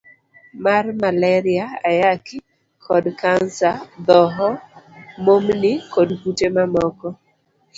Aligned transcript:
C. 0.03 0.03
mar 0.63 0.85
Maleria, 1.03 1.65
Ayaki, 1.89 2.37
kod 2.85 3.03
kansa 3.21 3.69
D. 3.77 3.83
Dhoho, 4.05 4.49
momni, 5.25 5.71
kod 5.93 6.09
kute 6.21 6.47
mamoko. 6.55 7.07